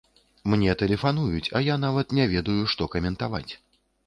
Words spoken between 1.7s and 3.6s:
нават не ведаю, што каментаваць.